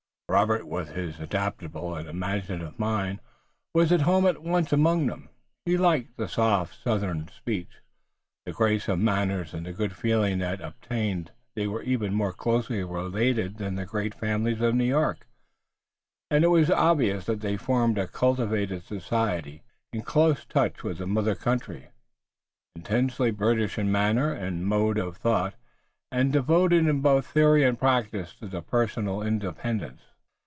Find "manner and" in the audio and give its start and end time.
8.99-9.65, 23.91-24.65